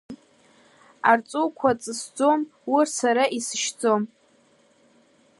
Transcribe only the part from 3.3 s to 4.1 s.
исышьӡом.